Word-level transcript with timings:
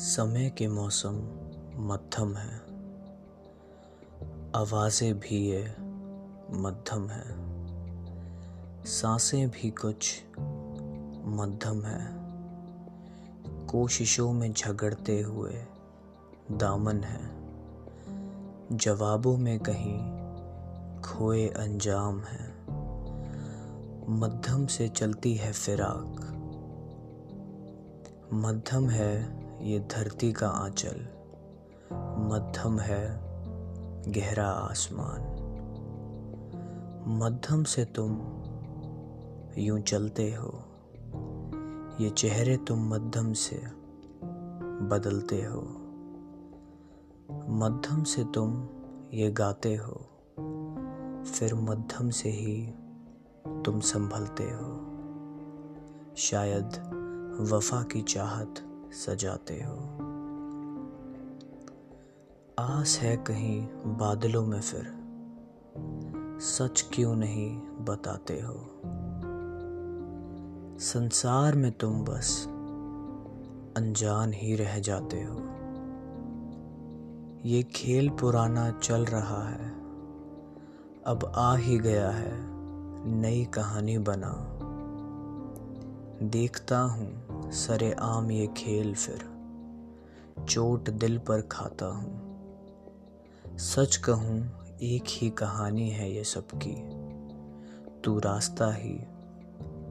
समय 0.00 0.50
के 0.50 0.68
मौसम 0.68 1.14
मध्यम 1.76 2.36
है। 2.36 2.56
आवाज़ें 4.56 5.20
भी 5.20 5.50
ये 5.50 5.74
मध्यम 6.50 7.08
है। 7.08 7.24
साँसें 8.84 9.50
भी 9.50 9.70
कुछ 9.70 10.22
मध्यम 11.24 11.84
है। 11.84 12.08
कोशिशों 13.66 14.32
में 14.32 14.52
झगड़ते 14.52 15.20
हुए 15.20 15.64
दामन 16.52 17.04
है। 17.04 17.30
जवाबों 18.76 19.36
में 19.36 19.58
कहीं 19.58 19.98
खोए 21.00 21.48
अंजाम 21.48 22.20
है। 22.20 22.54
मध्यम 24.10 24.66
से 24.66 24.88
चलती 24.88 25.34
है 25.34 25.52
फिराक। 25.52 26.20
मध्यम 28.32 28.90
है 28.90 29.39
ये 29.62 29.78
धरती 29.80 30.32
का 30.32 30.48
आंचल, 30.48 31.00
मध्यम 32.30 32.78
है 32.78 33.04
गहरा 34.08 34.48
आसमान। 34.48 35.20
मध्यम 37.18 37.64
से 37.64 37.84
तुम 37.84 38.12
यूँ 39.58 39.80
चलते 39.80 40.34
हो, 40.34 40.52
ये 42.00 42.10
चेहरे 42.10 42.56
तुम 42.56 42.88
मध्यम 42.88 43.32
से 43.32 43.56
बदलते 44.86 45.42
हो। 45.44 45.60
मध्यम 47.48 48.02
से 48.04 48.24
तुम 48.24 48.68
ये 49.14 49.30
गाते 49.30 49.74
हो, 49.76 50.00
फिर 51.24 51.54
मध्यम 51.54 52.10
से 52.10 52.30
ही 52.30 52.72
तुम 53.64 53.80
संभलते 53.80 54.44
हो। 54.44 54.72
शायद 56.16 56.66
वफा 57.52 57.82
की 57.82 58.02
चाहत 58.02 58.66
सजाते 58.92 59.54
हो। 59.54 60.10
आस 62.58 62.98
है 62.98 63.16
कहीं 63.16 63.66
बादलों 63.84 64.46
में 64.46 64.60
फिर। 64.60 65.00
सच 66.40 66.90
क्यों 66.94 67.16
नहीं 67.16 67.60
बताते 67.60 68.40
हो। 68.40 68.80
संसार 70.78 71.54
में 71.54 71.72
तुम 71.72 72.04
बस 72.04 72.46
अनजान 73.76 74.32
ही 74.32 74.56
रह 74.56 74.78
जाते 74.78 75.22
हो। 75.22 75.40
ये 77.44 77.62
खेल 77.62 78.10
पुराना 78.10 78.70
चल 78.70 79.04
रहा 79.04 79.48
है। 79.48 79.70
अब 81.06 81.32
आ 81.36 81.56
ही 81.56 81.78
गया 81.78 82.10
है 82.10 82.32
नई 83.06 83.44
कहानी 83.44 83.98
बना। 83.98 84.46
देखता 86.22 86.80
हूँ 86.80 87.29
सरे 87.50 87.92
आम 87.92 88.30
ये 88.30 88.46
खेल 88.46 88.94
फिर, 88.94 89.24
चोट 90.48 90.90
दिल 90.90 91.18
पर 91.18 91.40
खाता 91.40 91.86
हूँ। 91.86 92.20
सच 93.58 93.96
कहूँ, 93.96 94.66
एक 94.82 95.04
ही 95.08 95.30
कहानी 95.30 95.90
है 95.90 96.12
ये 96.12 96.24
सबकी। 96.24 96.74
तू 98.00 98.18
रास्ता 98.18 98.72
ही 98.72 98.94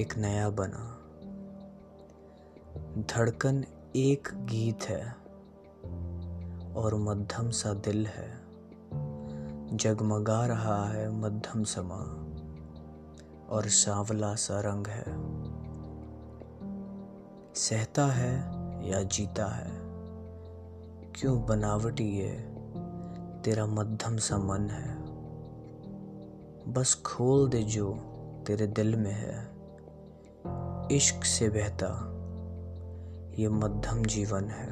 एक 0.00 0.14
नया 0.18 0.50
बना। 0.50 0.98
धड़कन 3.02 3.64
एक 3.96 4.28
गीत 4.34 4.82
है 4.82 5.16
और 6.76 6.94
मध्यम 6.94 7.50
सा 7.50 7.72
दिल 7.72 8.06
है। 8.06 8.40
जगमगा 9.76 10.46
रहा 10.46 10.88
है 10.88 11.10
मध्यम 11.10 11.64
समा 11.64 12.00
और 13.48 13.62
सांवला 13.66 14.34
सा 14.34 14.60
रंग 14.60 14.86
है। 14.86 15.47
सहता 17.58 18.06
है 18.06 18.34
या 18.88 19.02
जीता 19.02 19.54
है? 19.54 19.70
क्यों 21.14 21.46
बनावटी 21.46 22.04
ये 22.04 22.30
तेरा 23.44 23.66
मध्यम 23.66 24.16
सा 24.16 24.38
मन 24.38 24.70
है? 24.70 24.98
बस 26.72 27.02
खोल 27.06 27.48
दे 27.48 27.62
जो 27.62 27.94
तेरे 28.46 28.66
दिल 28.66 28.96
में 28.96 29.12
है। 29.12 29.48
इश्क 30.96 31.24
से 31.24 31.48
बहता 31.48 32.14
ये 33.38 33.48
मध्यम 33.48 34.04
जीवन 34.04 34.44
है। 34.44 34.70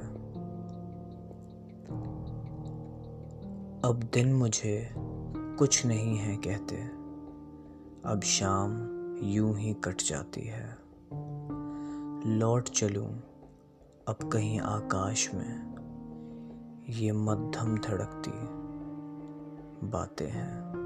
अब 3.83 4.11
दिन 4.15 4.33
मुझे 4.35 4.95
कुछ 5.59 5.87
नहीं 5.87 6.17
है 6.17 6.37
कहते। 6.37 6.77
अब 8.05 8.21
शाम 8.25 8.73
यूँ 9.23 9.59
ही 9.59 9.75
कट 9.75 10.03
जाती 10.03 10.41
है। 10.41 10.87
लौट 12.27 12.69
चलूँ 12.69 13.09
अब 14.09 14.31
कहीं 14.33 14.61
आकाश 14.61 15.35
में। 15.35 15.77
ये 16.89 17.13
मध्यम 17.13 17.79
धड़कती 17.79 18.31
बातें 19.87 20.29
हैं। 20.29 20.86